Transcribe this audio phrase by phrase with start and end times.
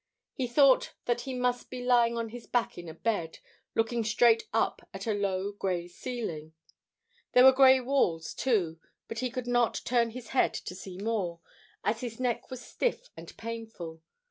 [0.33, 3.37] He thought that he must be lying on his back in a bed,
[3.75, 6.53] looking straight up at a low grey ceiling.
[7.33, 11.39] There were grey walls, too, but he could not turn his head to see more,
[11.83, 14.01] as his neck was stiff and painful.